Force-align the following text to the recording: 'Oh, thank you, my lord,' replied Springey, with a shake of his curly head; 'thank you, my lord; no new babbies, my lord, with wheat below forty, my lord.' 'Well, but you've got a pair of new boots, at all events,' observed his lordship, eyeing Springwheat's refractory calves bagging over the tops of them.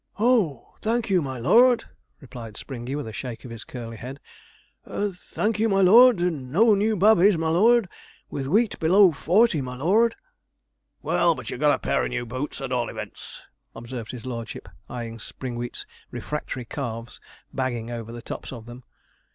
'Oh, 0.17 0.73
thank 0.81 1.11
you, 1.11 1.21
my 1.21 1.37
lord,' 1.37 1.83
replied 2.21 2.57
Springey, 2.57 2.95
with 2.95 3.07
a 3.07 3.13
shake 3.13 3.45
of 3.45 3.51
his 3.51 3.63
curly 3.63 3.97
head; 3.97 4.19
'thank 4.83 5.59
you, 5.59 5.69
my 5.69 5.81
lord; 5.81 6.19
no 6.21 6.73
new 6.73 6.95
babbies, 6.95 7.37
my 7.37 7.49
lord, 7.49 7.87
with 8.27 8.47
wheat 8.47 8.79
below 8.79 9.11
forty, 9.11 9.61
my 9.61 9.75
lord.' 9.75 10.15
'Well, 11.03 11.35
but 11.35 11.51
you've 11.51 11.59
got 11.59 11.75
a 11.75 11.77
pair 11.77 12.01
of 12.03 12.09
new 12.09 12.25
boots, 12.25 12.59
at 12.61 12.71
all 12.71 12.89
events,' 12.89 13.43
observed 13.75 14.09
his 14.09 14.25
lordship, 14.25 14.67
eyeing 14.89 15.19
Springwheat's 15.19 15.85
refractory 16.09 16.65
calves 16.65 17.19
bagging 17.53 17.91
over 17.91 18.11
the 18.11 18.23
tops 18.23 18.51
of 18.51 18.65
them. 18.65 18.83